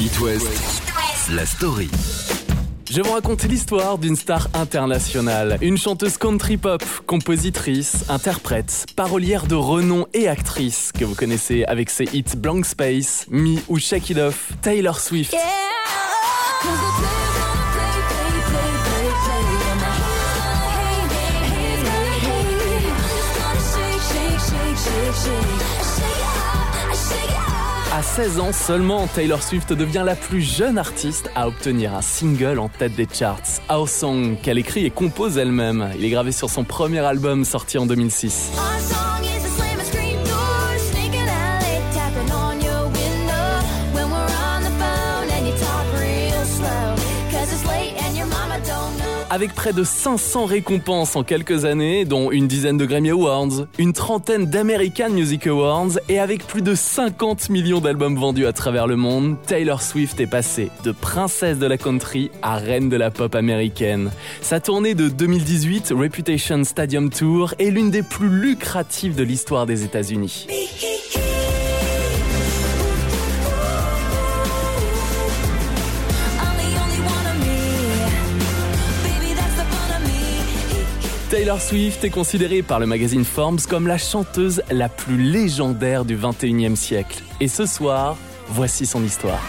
[0.00, 0.82] It West,
[1.34, 1.90] la story.
[2.88, 9.46] Je vais vous raconter l'histoire d'une star internationale, une chanteuse country pop, compositrice, interprète, parolière
[9.46, 14.10] de renom et actrice que vous connaissez avec ses hits Blank Space, Me ou Shake
[14.10, 15.34] It Off, Taylor Swift.
[27.94, 32.58] À 16 ans seulement, Taylor Swift devient la plus jeune artiste à obtenir un single
[32.58, 35.90] en tête des charts, Our Song, qu'elle écrit et compose elle-même.
[35.98, 38.52] Il est gravé sur son premier album sorti en 2006.
[49.34, 53.94] Avec près de 500 récompenses en quelques années, dont une dizaine de Grammy Awards, une
[53.94, 58.96] trentaine d'American Music Awards, et avec plus de 50 millions d'albums vendus à travers le
[58.96, 63.34] monde, Taylor Swift est passée de princesse de la country à reine de la pop
[63.34, 64.10] américaine.
[64.42, 69.82] Sa tournée de 2018, Reputation Stadium Tour, est l'une des plus lucratives de l'histoire des
[69.82, 70.46] États-Unis.
[81.32, 86.14] Taylor Swift est considérée par le magazine Forbes comme la chanteuse la plus légendaire du
[86.14, 87.22] 21e siècle.
[87.40, 89.40] Et ce soir, voici son histoire.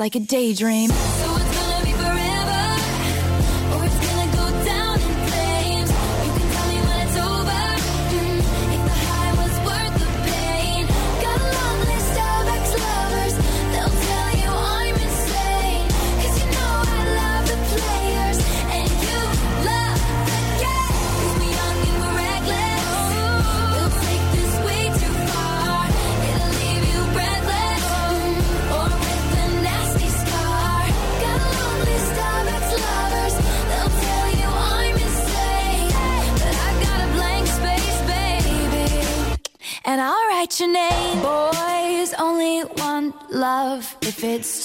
[0.00, 0.88] Like a daydream.
[0.88, 1.39] So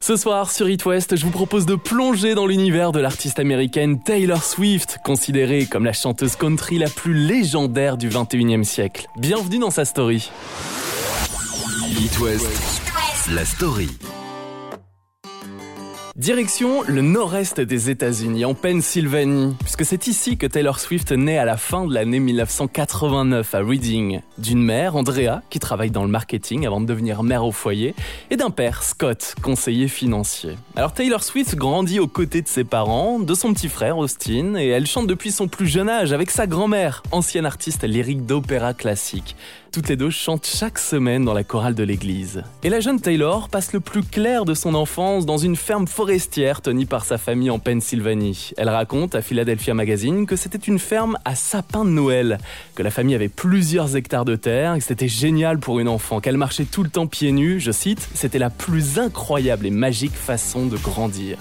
[0.00, 4.00] Ce soir sur It West, je vous propose de plonger dans l'univers de l'artiste américaine
[4.00, 9.08] Taylor Swift, considérée comme la chanteuse country la plus légendaire du 21e siècle.
[9.16, 10.30] Bienvenue dans sa story.
[12.00, 12.46] It West,
[13.34, 13.88] la story.
[16.16, 21.44] Direction le nord-est des États-Unis, en Pennsylvanie, puisque c'est ici que Taylor Swift naît à
[21.44, 26.66] la fin de l'année 1989 à Reading, d'une mère, Andrea, qui travaille dans le marketing
[26.66, 27.94] avant de devenir mère au foyer,
[28.30, 30.56] et d'un père, Scott, conseiller financier.
[30.76, 34.68] Alors Taylor Swift grandit aux côtés de ses parents, de son petit frère Austin, et
[34.68, 39.36] elle chante depuis son plus jeune âge avec sa grand-mère, ancienne artiste lyrique d'opéra classique.
[39.72, 42.42] Toutes les deux chantent chaque semaine dans la chorale de l'église.
[42.64, 46.60] Et la jeune Taylor passe le plus clair de son enfance dans une ferme forestière
[46.60, 48.50] tenue par sa famille en Pennsylvanie.
[48.56, 52.38] Elle raconte à Philadelphia Magazine que c'était une ferme à sapin de Noël,
[52.74, 56.36] que la famille avait plusieurs hectares de terre que c'était génial pour une enfant, qu'elle
[56.36, 60.66] marchait tout le temps pieds nus, je cite, c'était la plus incroyable et magique façon
[60.66, 61.38] de grandir.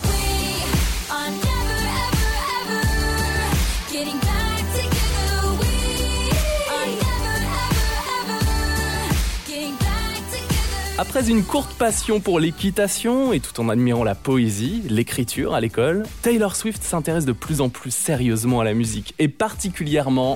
[10.99, 16.03] Après une courte passion pour l'équitation et tout en admirant la poésie, l'écriture à l'école,
[16.23, 20.35] Taylor Swift s'intéresse de plus en plus sérieusement à la musique et particulièrement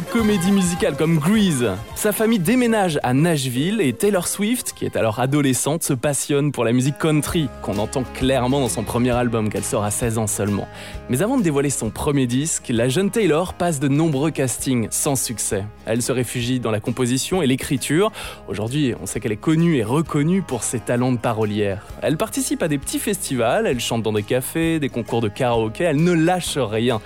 [0.00, 1.68] aux comédies musicales comme Grease.
[1.94, 6.64] Sa famille déménage à Nashville et Taylor Swift, qui est alors adolescente, se passionne pour
[6.64, 10.26] la musique country, qu'on entend clairement dans son premier album qu'elle sort à 16 ans
[10.26, 10.68] seulement.
[11.08, 15.16] Mais avant de dévoiler son premier disque, la jeune Taylor passe de nombreux castings sans
[15.16, 15.64] succès.
[15.84, 18.12] Elle se réfugie dans la composition et l'écriture.
[18.48, 21.86] Aujourd'hui, on sait qu'elle est connue et reconnue pour ses talents de parolière.
[22.00, 25.84] Elle participe à des petits festivals, elle chante dans des cafés, des concours de karaoké,
[25.84, 27.00] elle ne lâche rien.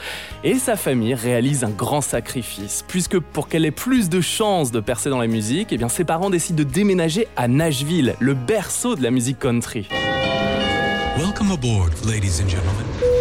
[0.44, 4.81] Et sa famille réalise un grand sacrifice, puisque pour qu'elle ait plus de chances de
[4.81, 9.02] percer dans la musique, eh ses parents décident de déménager à Nashville, le berceau de
[9.02, 9.88] la musique country.
[11.16, 13.13] Welcome aboard, ladies and gentlemen.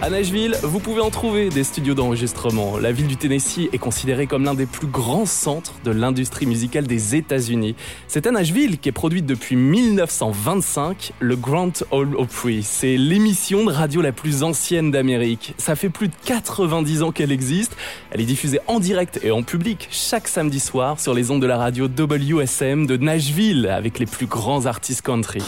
[0.00, 2.78] À Nashville, vous pouvez en trouver des studios d'enregistrement.
[2.78, 6.86] La ville du Tennessee est considérée comme l'un des plus grands centres de l'industrie musicale
[6.86, 7.74] des États-Unis.
[8.06, 12.62] C'est à Nashville qu'est produite depuis 1925 le Grand Ole Opry.
[12.62, 15.54] C'est l'émission de radio la plus ancienne d'Amérique.
[15.58, 17.76] Ça fait plus de 90 ans qu'elle existe.
[18.12, 21.46] Elle est diffusée en direct et en public chaque samedi soir sur les ondes de
[21.48, 25.42] la radio WSM de Nashville avec les plus grands artistes country.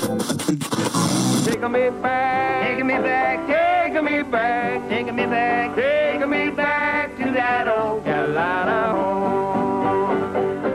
[1.44, 3.40] Taking me back, taking me back,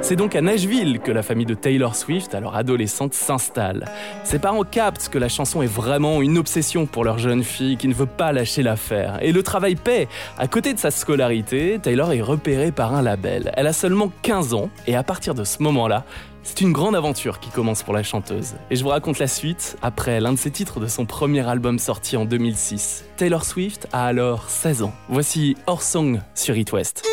[0.01, 3.85] C'est donc à Nashville que la famille de Taylor Swift, alors adolescente, s'installe.
[4.23, 7.87] Ses parents captent que la chanson est vraiment une obsession pour leur jeune fille qui
[7.87, 9.17] ne veut pas lâcher l'affaire.
[9.21, 10.07] Et le travail paie.
[10.37, 13.51] À côté de sa scolarité, Taylor est repérée par un label.
[13.57, 16.05] Elle a seulement 15 ans et à partir de ce moment-là,
[16.45, 18.53] c'est une grande aventure qui commence pour la chanteuse.
[18.69, 21.79] Et je vous raconte la suite après l'un de ses titres de son premier album
[21.79, 23.03] sorti en 2006.
[23.17, 24.93] Taylor Swift a alors 16 ans.
[25.09, 27.03] Voici Our Song sur It West.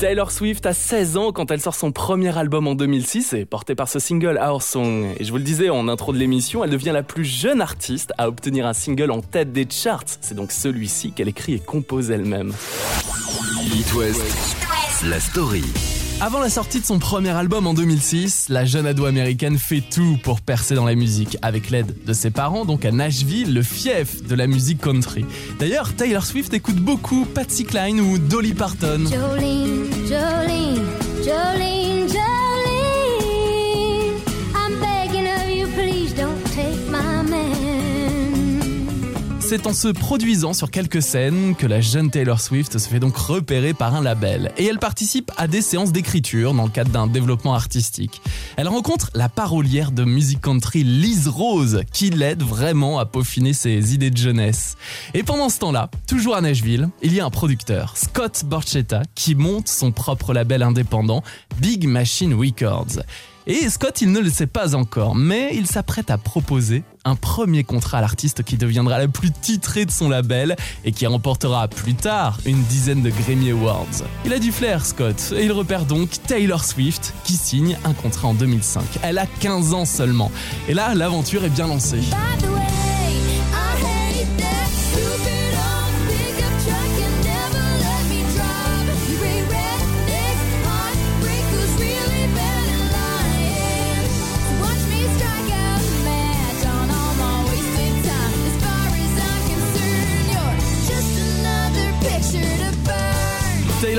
[0.00, 3.74] Taylor Swift a 16 ans quand elle sort son premier album en 2006 et porté
[3.74, 5.14] par ce single Our Song.
[5.20, 8.14] Et je vous le disais en intro de l'émission, elle devient la plus jeune artiste
[8.16, 10.04] à obtenir un single en tête des charts.
[10.22, 12.54] C'est donc celui-ci qu'elle écrit et compose elle-même.
[15.04, 15.64] La story.
[16.22, 20.18] Avant la sortie de son premier album en 2006, la jeune ado américaine fait tout
[20.22, 24.22] pour percer dans la musique, avec l'aide de ses parents, donc à Nashville, le fief
[24.22, 25.24] de la musique country.
[25.58, 29.06] D'ailleurs, Taylor Swift écoute beaucoup Patsy Cline ou Dolly Parton.
[39.50, 43.16] C'est en se produisant sur quelques scènes que la jeune Taylor Swift se fait donc
[43.16, 44.52] repérer par un label.
[44.56, 48.22] Et elle participe à des séances d'écriture dans le cadre d'un développement artistique.
[48.56, 53.92] Elle rencontre la parolière de musique country Liz Rose, qui l'aide vraiment à peaufiner ses
[53.92, 54.76] idées de jeunesse.
[55.14, 59.34] Et pendant ce temps-là, toujours à Nashville, il y a un producteur, Scott Borchetta, qui
[59.34, 61.24] monte son propre label indépendant,
[61.60, 63.02] Big Machine Records.
[63.52, 67.64] Et Scott, il ne le sait pas encore, mais il s'apprête à proposer un premier
[67.64, 70.54] contrat à l'artiste qui deviendra la plus titrée de son label
[70.84, 74.04] et qui remportera plus tard une dizaine de Grammy Awards.
[74.24, 78.28] Il a du flair, Scott, et il repère donc Taylor Swift qui signe un contrat
[78.28, 78.84] en 2005.
[79.02, 80.30] Elle a 15 ans seulement.
[80.68, 82.02] Et là, l'aventure est bien lancée.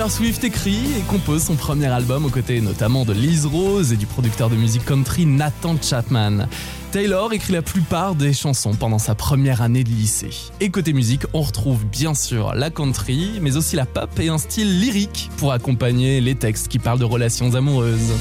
[0.01, 3.98] Taylor Swift écrit et compose son premier album aux côtés notamment de Liz Rose et
[3.98, 6.48] du producteur de musique country Nathan Chapman.
[6.91, 10.31] Taylor écrit la plupart des chansons pendant sa première année de lycée.
[10.60, 14.39] Et côté musique, on retrouve bien sûr la country, mais aussi la pop et un
[14.39, 18.12] style lyrique pour accompagner les textes qui parlent de relations amoureuses.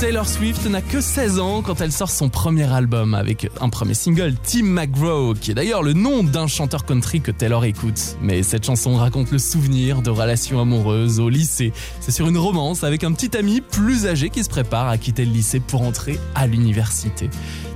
[0.00, 3.94] Taylor Swift n'a que 16 ans quand elle sort son premier album avec un premier
[3.94, 8.16] single, Tim McGraw, qui est d'ailleurs le nom d'un chanteur country que Taylor écoute.
[8.22, 11.72] Mais cette chanson raconte le souvenir de relations amoureuses au lycée.
[11.98, 15.24] C'est sur une romance avec un petit ami plus âgé qui se prépare à quitter
[15.24, 17.28] le lycée pour entrer à l'université.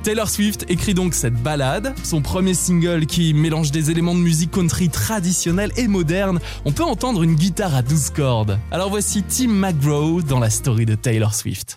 [0.05, 4.53] Taylor Swift écrit donc cette ballade, son premier single qui mélange des éléments de musique
[4.53, 6.39] country traditionnelle et moderne.
[6.65, 8.61] On peut entendre une guitare à 12 cordes.
[8.71, 11.77] Alors voici Tim McGraw dans la story de Taylor Swift.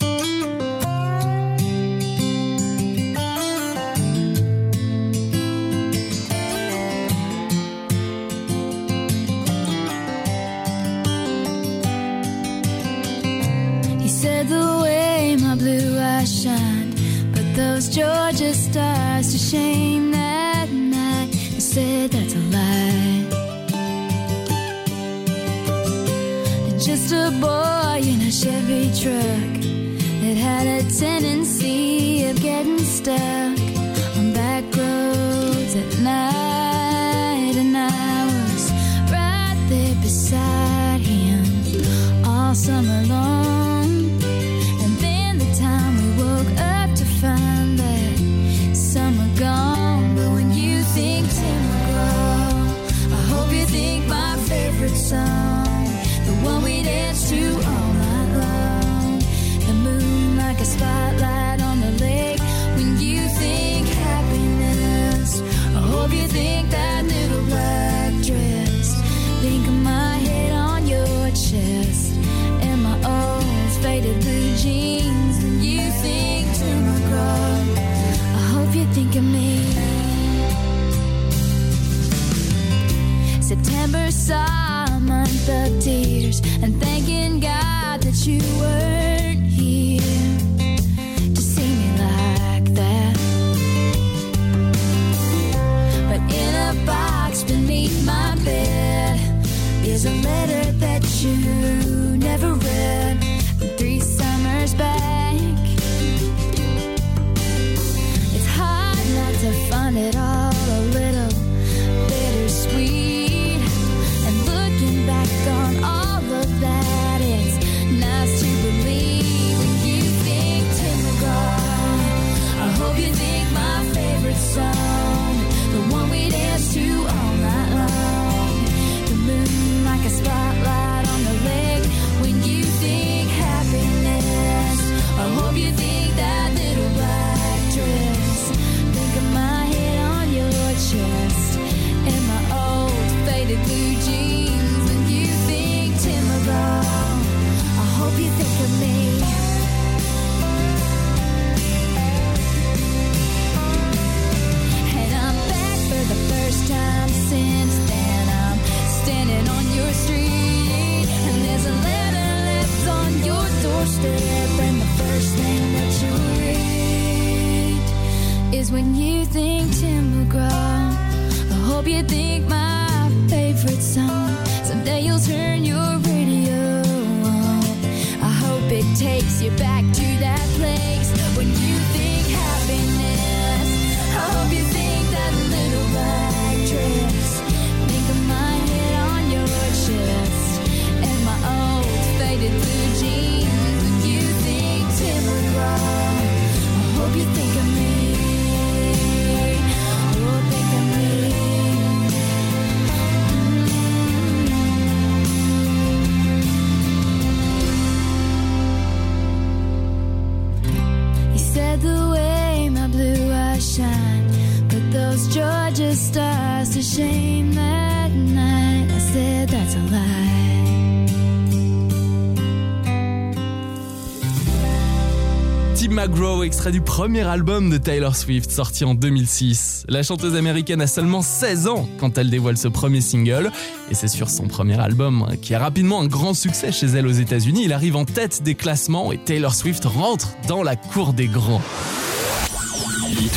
[225.76, 229.84] Tim McGraw, extrait du premier album de Taylor Swift, sorti en 2006.
[229.88, 233.52] La chanteuse américaine a seulement 16 ans quand elle dévoile ce premier single,
[233.92, 237.06] et c'est sur son premier album hein, qui a rapidement un grand succès chez elle
[237.06, 237.66] aux États-Unis.
[237.66, 241.62] Il arrive en tête des classements et Taylor Swift rentre dans la cour des grands.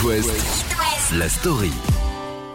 [0.05, 0.65] West,
[1.13, 1.73] la story.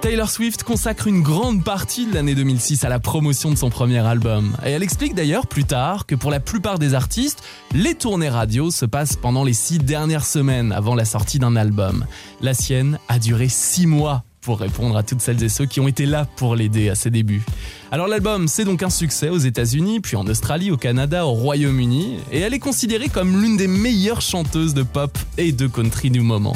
[0.03, 3.99] Taylor Swift consacre une grande partie de l'année 2006 à la promotion de son premier
[3.99, 4.53] album.
[4.65, 7.41] Et elle explique d'ailleurs plus tard que pour la plupart des artistes,
[7.73, 12.05] les tournées radio se passent pendant les six dernières semaines avant la sortie d'un album.
[12.41, 15.87] La sienne a duré six mois pour répondre à toutes celles et ceux qui ont
[15.87, 17.43] été là pour l'aider à ses débuts.
[17.91, 22.17] Alors l'album, c'est donc un succès aux États-Unis, puis en Australie, au Canada, au Royaume-Uni,
[22.31, 26.21] et elle est considérée comme l'une des meilleures chanteuses de pop et de country du
[26.21, 26.53] moment.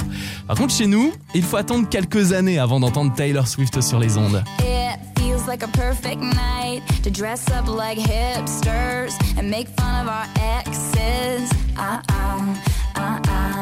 [0.47, 4.17] Par contre, chez nous, il faut attendre quelques années avant d'entendre Taylor Swift sur les
[4.17, 4.43] ondes.
[5.47, 10.25] Feels like a perfect night to dress up like hipsters and make fun of our
[10.59, 11.49] exes.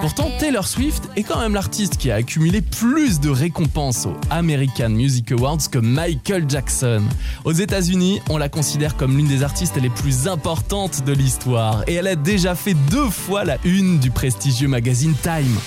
[0.01, 4.89] Pourtant, Taylor Swift est quand même l'artiste qui a accumulé plus de récompenses aux American
[4.89, 7.03] Music Awards que Michael Jackson.
[7.43, 11.95] Aux États-Unis, on la considère comme l'une des artistes les plus importantes de l'histoire et
[11.95, 15.57] elle a déjà fait deux fois la une du prestigieux magazine Time.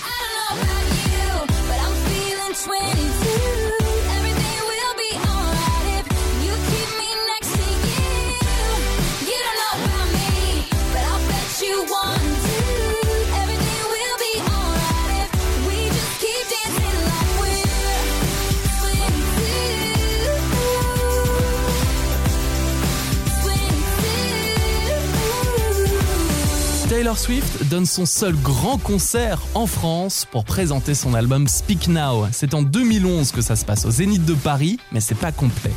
[27.08, 32.26] Taylor Swift donne son seul grand concert en France pour présenter son album Speak Now.
[32.32, 35.70] C'est en 2011 que ça se passe au Zénith de Paris, mais c'est pas complet.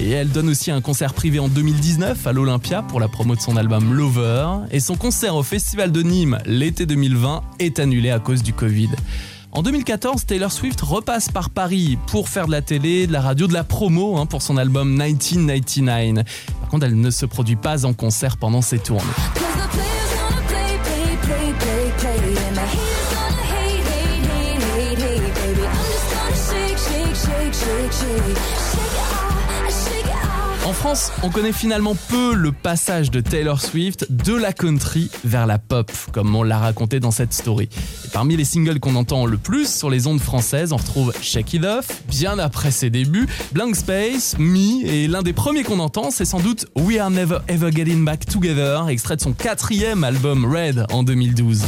[0.00, 3.40] Et elle donne aussi un concert privé en 2019 à l'Olympia pour la promo de
[3.40, 4.48] son album Lover.
[4.72, 8.90] Et son concert au Festival de Nîmes l'été 2020 est annulé à cause du Covid.
[9.52, 13.46] En 2014, Taylor Swift repasse par Paris pour faire de la télé, de la radio,
[13.46, 16.24] de la promo hein, pour son album 1999.
[16.58, 19.04] Par contre, elle ne se produit pas en concert pendant ses tournées.
[30.64, 35.46] En France, on connaît finalement peu le passage de Taylor Swift de la country vers
[35.46, 37.68] la pop, comme on l'a raconté dans cette story.
[38.12, 41.64] Parmi les singles qu'on entend le plus sur les ondes françaises, on retrouve Shake It
[41.64, 46.24] Off, bien après ses débuts, Blank Space, Me, et l'un des premiers qu'on entend, c'est
[46.24, 50.86] sans doute We Are Never Ever Getting Back Together, extrait de son quatrième album Red
[50.90, 51.62] en 2012.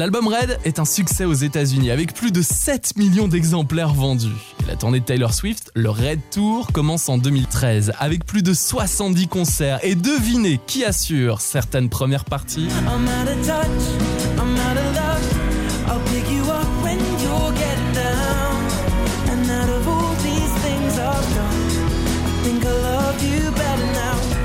[0.00, 4.54] L'album Red est un succès aux États-Unis avec plus de 7 millions d'exemplaires vendus.
[4.62, 8.54] Et la tournée de Taylor Swift, le Red Tour, commence en 2013 avec plus de
[8.54, 9.78] 70 concerts.
[9.82, 12.68] Et devinez qui assure certaines premières parties?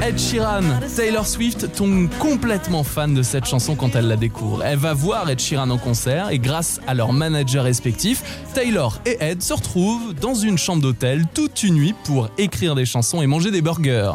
[0.06, 0.62] Ed Sheeran,
[0.96, 4.62] Taylor Swift tombe complètement fan de cette chanson quand elle la découvre.
[4.64, 8.22] Elle va voir Ed Sheeran en concert et grâce à leurs managers respectifs,
[8.54, 12.86] Taylor et Ed se retrouvent dans une chambre d'hôtel toute une nuit pour écrire des
[12.86, 14.12] chansons et manger des burgers.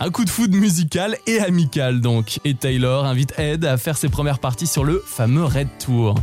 [0.00, 2.40] Un coup de foudre musical et amical donc.
[2.44, 6.16] Et Taylor invite Ed à faire ses premières parties sur le fameux Red Tour.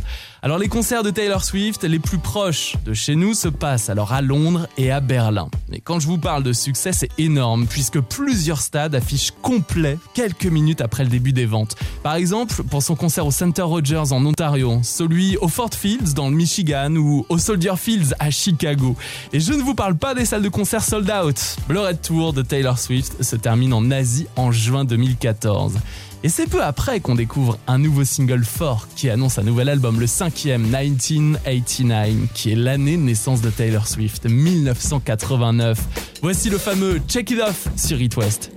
[0.46, 4.12] Alors les concerts de Taylor Swift les plus proches de chez nous se passent alors
[4.12, 5.48] à Londres et à Berlin.
[5.72, 10.46] Et quand je vous parle de succès, c'est énorme puisque plusieurs stades affichent complet quelques
[10.46, 11.74] minutes après le début des ventes.
[12.04, 16.30] Par exemple, pour son concert au Center Rogers en Ontario, celui au Ford Fields dans
[16.30, 18.94] le Michigan ou au Soldier Fields à Chicago.
[19.32, 21.56] Et je ne vous parle pas des salles de concert sold out.
[21.68, 25.74] Le Red Tour de Taylor Swift se termine en Asie en juin 2014.
[26.26, 30.00] Et c'est peu après qu'on découvre un nouveau single fort qui annonce un nouvel album,
[30.00, 35.78] le cinquième 1989, qui est l'année de naissance de Taylor Swift, 1989.
[36.22, 38.50] Voici le fameux Check It Off sur It West.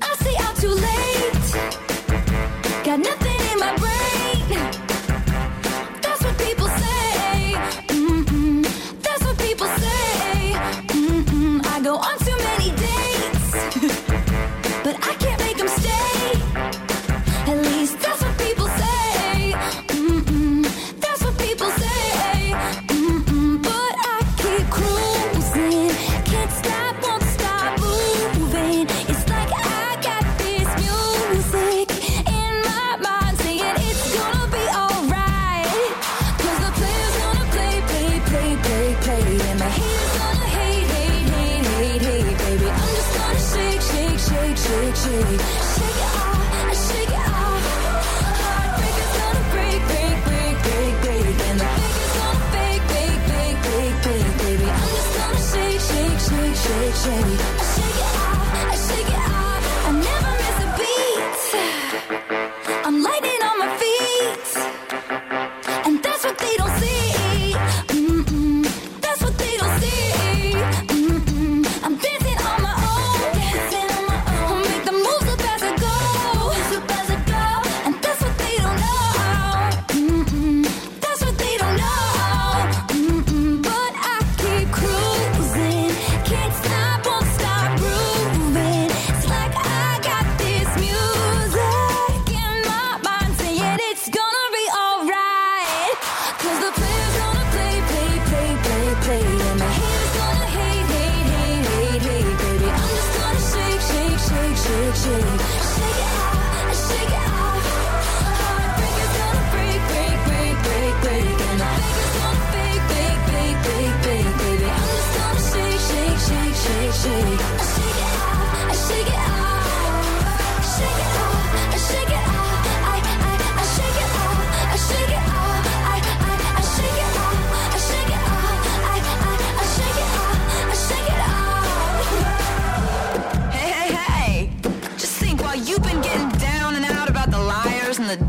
[56.60, 57.39] Shake, shake,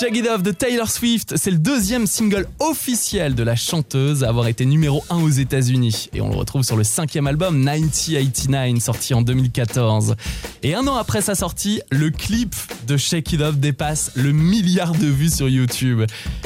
[0.00, 4.46] It Off de Taylor Swift, c'est le deuxième single officiel de la chanteuse à avoir
[4.46, 6.08] été numéro 1 aux États-Unis.
[6.14, 10.14] Et on le retrouve sur le cinquième album 1989, sorti en 2014.
[10.62, 12.54] Et un an après sa sortie, le clip
[12.86, 16.02] de It Off dépasse le milliard de vues sur YouTube.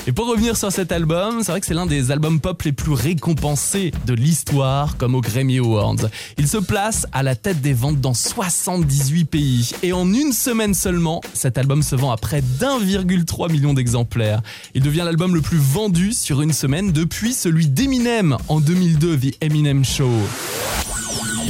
[0.06, 2.72] Et pour revenir sur cet album, c'est vrai que c'est l'un des albums pop les
[2.72, 6.08] plus récompensés de l'histoire, comme au Grammy Awards.
[6.38, 9.70] Il se place à la tête des ventes dans 78 pays.
[9.82, 14.42] Et en une semaine seulement, cet album se vend à près d'1,3 million d'exemplaires.
[14.74, 19.36] Il devient l'album le plus vendu sur une semaine depuis celui d'Eminem en 2002, The
[19.40, 20.10] Eminem Show.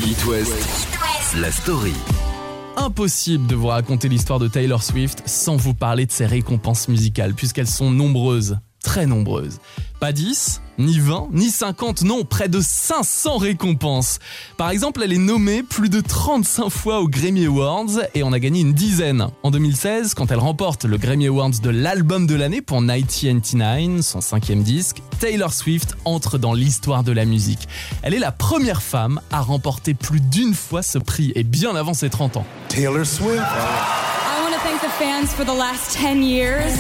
[0.07, 0.53] It West,
[1.41, 1.93] la story.
[2.77, 7.35] Impossible de vous raconter l'histoire de Taylor Swift sans vous parler de ses récompenses musicales,
[7.35, 9.61] puisqu'elles sont nombreuses, très nombreuses.
[10.01, 14.19] Pas 10, ni 20, ni 50, non, près de 500 récompenses.
[14.57, 18.39] Par exemple, elle est nommée plus de 35 fois aux Grammy Awards et on a
[18.39, 19.29] gagné une dizaine.
[19.43, 24.21] En 2016, quand elle remporte le Grammy Awards de l'album de l'année pour 1999, son
[24.21, 27.69] cinquième disque, Taylor Swift entre dans l'histoire de la musique.
[28.03, 31.95] Elle est la première femme à remporter plus d'une fois ce prix et bien avant
[31.95, 32.47] ses 30 ans.
[32.69, 33.39] Taylor Swift.
[33.39, 36.73] I want to thank the fans for the last 10 years.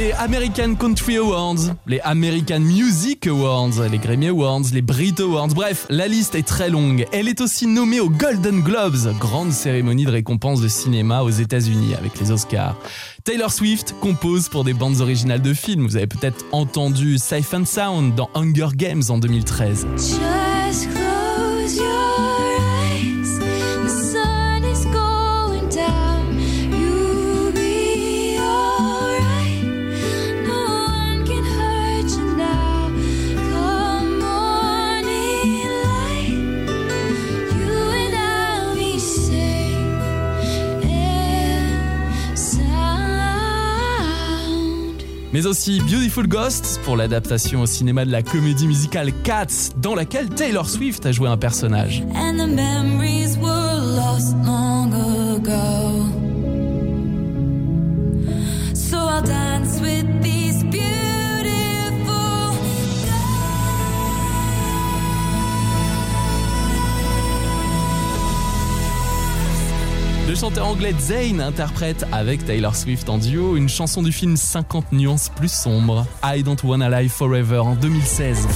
[0.00, 5.86] Les American Country Awards, les American Music Awards, les Grammy Awards, les Brit Awards, bref,
[5.90, 7.04] la liste est très longue.
[7.12, 11.94] Elle est aussi nommée aux Golden Globes, grande cérémonie de récompense de cinéma aux États-Unis
[11.98, 12.76] avec les Oscars.
[13.24, 15.86] Taylor Swift compose pour des bandes originales de films.
[15.86, 19.86] Vous avez peut-être entendu Safe and Sound dans Hunger Games en 2013.
[45.32, 50.28] Mais aussi Beautiful Ghosts pour l'adaptation au cinéma de la comédie musicale Cats, dans laquelle
[50.28, 52.02] Taylor Swift a joué un personnage.
[70.30, 74.92] Le chanteur anglais Zayn interprète avec Taylor Swift en duo une chanson du film 50
[74.92, 78.46] nuances plus sombre, I Don't Wanna Live Forever en 2016.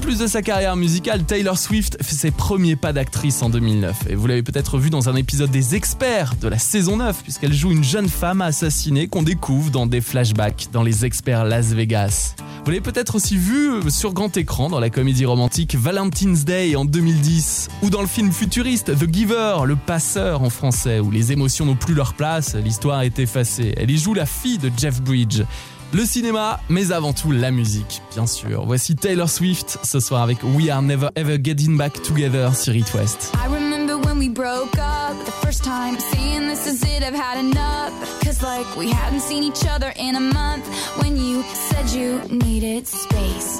[0.00, 4.06] Plus de sa carrière musicale, Taylor Swift fait ses premiers pas d'actrice en 2009.
[4.08, 7.52] Et vous l'avez peut-être vu dans un épisode des Experts de la saison 9, puisqu'elle
[7.52, 12.34] joue une jeune femme assassinée qu'on découvre dans des flashbacks dans les Experts Las Vegas.
[12.64, 16.84] Vous l'avez peut-être aussi vu sur grand écran dans la comédie romantique Valentine's Day en
[16.84, 21.66] 2010, ou dans le film futuriste The Giver, le passeur en français, où les émotions
[21.66, 23.74] n'ont plus leur place, l'histoire est effacée.
[23.76, 25.42] Elle y joue la fille de Jeff Bridge.
[25.92, 28.64] Le cinéma, mais avant tout la musique, bien sûr.
[28.64, 32.94] Voici Taylor Swift ce soir avec We Are Never Ever Getting Back Together sur It
[32.94, 33.32] West.
[33.34, 37.40] I remember when we broke up the first time, saying this is it, I've had
[37.40, 37.90] enough.
[38.22, 40.64] Cause like we hadn't seen each other in a month.
[41.02, 43.59] When you said you needed space.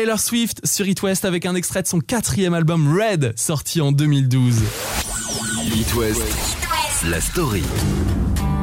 [0.00, 3.92] Taylor Swift sur It West avec un extrait de son quatrième album Red, sorti en
[3.92, 4.62] 2012.
[5.76, 6.22] It West,
[7.04, 7.62] la story.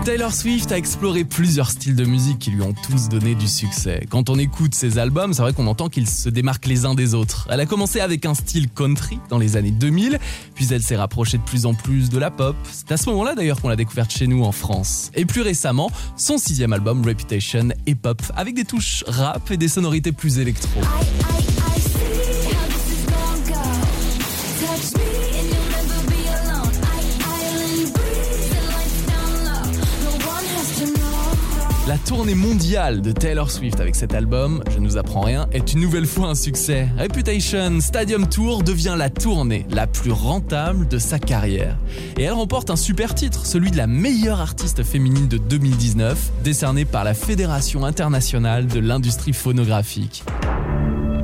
[0.07, 4.07] Taylor Swift a exploré plusieurs styles de musique qui lui ont tous donné du succès.
[4.09, 7.13] Quand on écoute ses albums, c'est vrai qu'on entend qu'ils se démarquent les uns des
[7.13, 7.45] autres.
[7.51, 10.17] Elle a commencé avec un style country dans les années 2000,
[10.55, 12.55] puis elle s'est rapprochée de plus en plus de la pop.
[12.71, 15.11] C'est à ce moment-là d'ailleurs qu'on l'a découverte chez nous en France.
[15.13, 19.67] Et plus récemment, son sixième album Reputation est pop, avec des touches rap et des
[19.67, 20.79] sonorités plus électro.
[31.87, 35.71] La tournée mondiale de Taylor Swift avec cet album, je ne vous apprends rien, est
[35.71, 36.89] une nouvelle fois un succès.
[36.99, 41.77] Reputation Stadium Tour devient la tournée la plus rentable de sa carrière.
[42.17, 46.83] Et elle remporte un super titre, celui de la meilleure artiste féminine de 2019, décerné
[46.83, 50.25] par la Fédération internationale de l'industrie phonographique.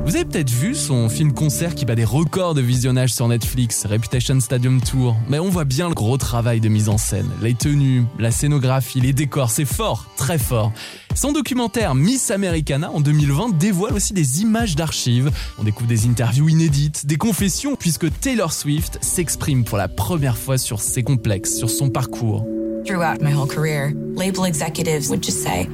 [0.04, 4.38] Vous avez peut-être vu son film-concert qui bat des records de visionnage sur Netflix, Reputation
[4.38, 5.16] Stadium Tour.
[5.30, 7.30] Mais on voit bien le gros travail de mise en scène.
[7.40, 10.72] Les tenues, la scénographie, les décors, c'est fort, très fort.
[11.14, 15.30] Son documentaire Miss Americana en 2020 dévoile aussi des images d'archives.
[15.58, 20.58] On découvre des interviews inédites, des confessions, puisque Taylor Swift s'exprime pour la première fois
[20.58, 22.44] sur ses complexes, sur son parcours.
[22.84, 25.66] Throughout my whole career, label executives would just say,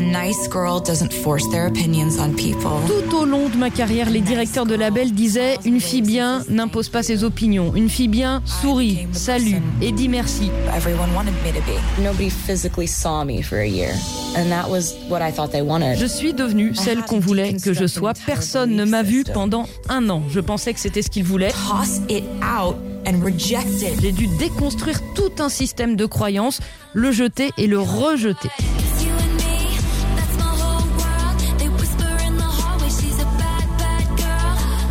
[0.00, 2.70] A nice girl doesn't force their opinions on people.
[2.86, 6.88] Tout au long de ma carrière, les directeurs de label disaient Une fille bien n'impose
[6.88, 7.74] pas ses opinions.
[7.74, 10.50] Une fille bien sourit, salue et dit merci.
[10.74, 12.02] Everyone wanted me to be.
[12.02, 13.90] Nobody physically saw me for a year.
[14.38, 15.98] And that was what I thought they wanted.
[15.98, 18.14] Je suis devenue celle qu'on voulait que je sois.
[18.24, 20.22] Personne ne m'a vue pendant un an.
[20.30, 21.52] Je pensais que c'était ce qu'ils voulaient.
[21.68, 22.76] Toss it out
[23.06, 24.00] and reject it.
[24.00, 26.60] J'ai dû déconstruire tout un système de croyances,
[26.94, 28.48] le jeter et le rejeter.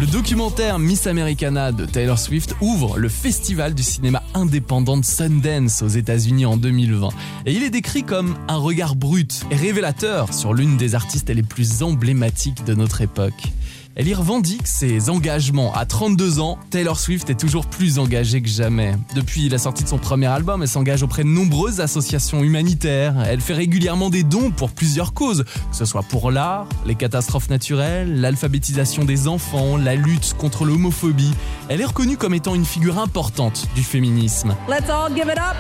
[0.10, 5.88] Documentaire Miss Americana de Taylor Swift ouvre le festival du cinéma indépendant de Sundance aux
[5.88, 7.10] États-Unis en 2020.
[7.45, 11.43] Et il est décrit comme un regard brut et révélateur sur l'une des artistes les
[11.43, 13.51] plus emblématiques de notre époque.
[14.00, 15.74] Elle y revendique ses engagements.
[15.74, 18.93] À 32 ans, Taylor Swift est toujours plus engagée que jamais.
[19.14, 23.16] Depuis la sortie de son premier album, elle s'engage auprès de nombreuses associations humanitaires.
[23.28, 27.50] Elle fait régulièrement des dons pour plusieurs causes, que ce soit pour l'art, les catastrophes
[27.50, 31.34] naturelles, l'alphabétisation des enfants, la lutte contre l'homophobie.
[31.68, 34.56] Elle est reconnue comme étant une figure importante du féminisme.
[34.70, 35.58] Let's all give it up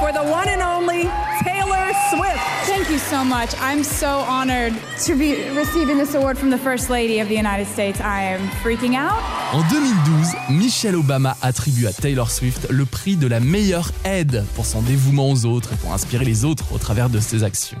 [0.00, 1.10] for the one and only
[1.44, 2.40] Taylor Swift.
[2.64, 3.50] Thank you so much.
[3.60, 4.72] I'm so honored
[5.04, 7.81] to be receiving this award from the First Lady of the United States.
[7.82, 9.18] States, I am freaking out.
[9.52, 14.66] En 2012, Michelle Obama attribue à Taylor Swift le prix de la meilleure aide pour
[14.66, 17.78] son dévouement aux autres et pour inspirer les autres au travers de ses actions.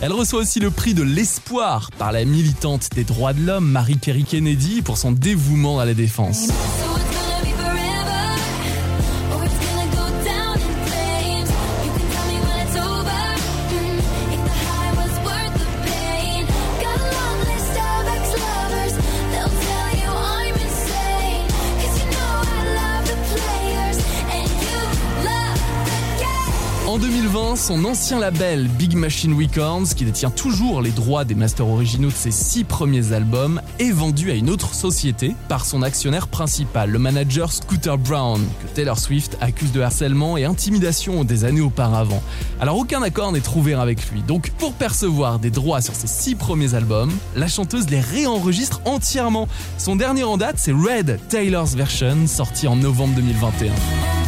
[0.00, 3.98] Elle reçoit aussi le prix de l'espoir par la militante des droits de l'homme Marie
[3.98, 6.48] Kerry Kennedy pour son dévouement à la défense.
[27.52, 32.08] 2020, son ancien label Big Machine Records, qui détient toujours les droits des masters originaux
[32.08, 36.90] de ses six premiers albums, est vendu à une autre société par son actionnaire principal,
[36.90, 42.22] le manager Scooter Brown, que Taylor Swift accuse de harcèlement et intimidation des années auparavant.
[42.60, 46.34] Alors aucun accord n'est trouvé avec lui, donc pour percevoir des droits sur ses six
[46.34, 49.48] premiers albums, la chanteuse les réenregistre entièrement.
[49.78, 54.21] Son dernier en date, c'est Red Taylor's Version, sorti en novembre 2021.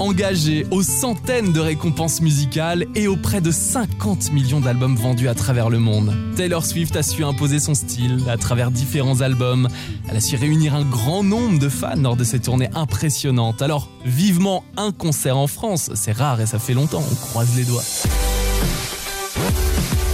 [0.00, 5.34] Engagé aux centaines de récompenses musicales et aux près de 50 millions d'albums vendus à
[5.34, 6.12] travers le monde.
[6.36, 9.68] Taylor Swift a su imposer son style à travers différents albums.
[10.08, 13.62] Elle a su réunir un grand nombre de fans lors de ses tournées impressionnantes.
[13.62, 15.90] Alors, vivement un concert en France.
[15.94, 17.84] C'est rare et ça fait longtemps, on croise les doigts.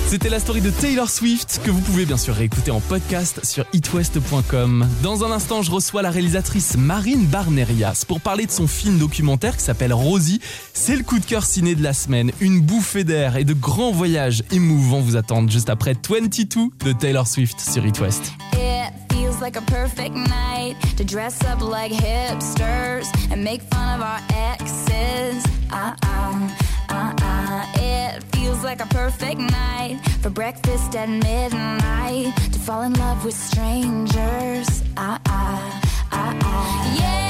[0.09, 3.67] C'était la story de Taylor Swift que vous pouvez bien sûr réécouter en podcast sur
[3.73, 4.89] itwest.com.
[5.03, 9.57] Dans un instant, je reçois la réalisatrice Marine Barnerias pour parler de son film documentaire
[9.57, 10.41] qui s'appelle Rosie.
[10.75, 12.31] C'est le coup de cœur ciné de la semaine.
[12.41, 17.27] Une bouffée d'air et de grands voyages émouvants vous attendent juste après 22 de Taylor
[17.27, 18.33] Swift sur It West.
[18.53, 24.03] It feels like a perfect night to dress up like hipsters and make fun of
[24.03, 24.21] our
[24.55, 25.43] exes.
[25.73, 27.66] Uh-uh, uh-uh.
[27.76, 33.34] It feels like a perfect night for breakfast at midnight to fall in love with
[33.34, 34.82] strangers.
[34.97, 35.80] Uh-uh,
[36.12, 36.97] uh-uh.
[36.99, 37.26] Yeah,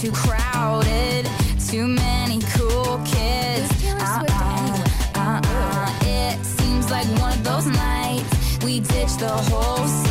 [0.00, 1.28] too crowded.
[1.68, 3.70] Too many cool kids.
[3.84, 4.84] Uh-uh,
[5.14, 5.98] uh-uh.
[6.02, 8.64] It seems like one of those nights.
[8.64, 10.09] We ditch the whole scene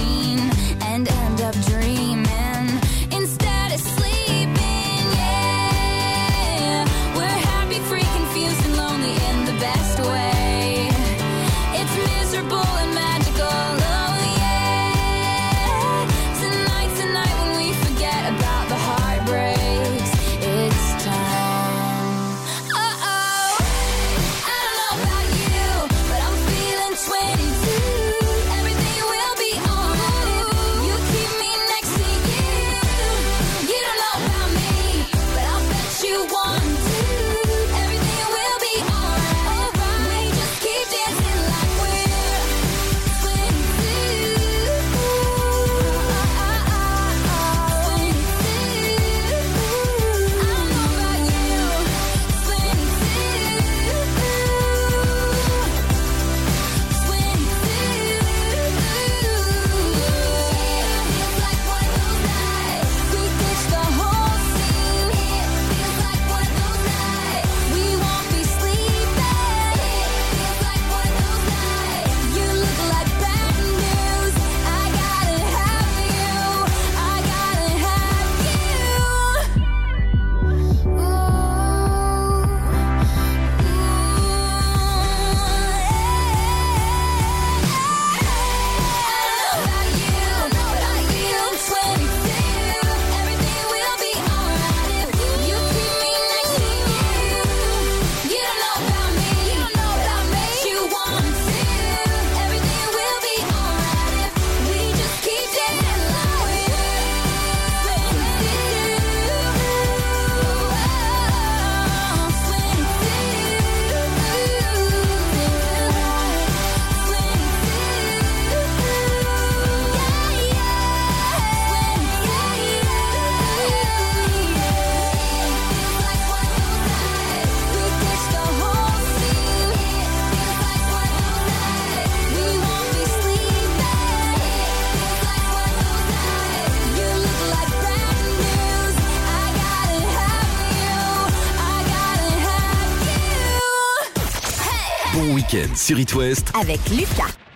[145.90, 146.14] sur It
[146.54, 147.49] Avec Lucas.